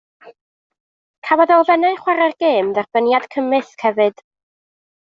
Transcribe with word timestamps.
Cafodd 1.27 1.53
elfennau 1.57 2.01
chwarae'r 2.01 2.35
gêm 2.47 2.75
dderbyniad 2.81 3.31
cymysg 3.37 3.89
hefyd. 3.89 4.29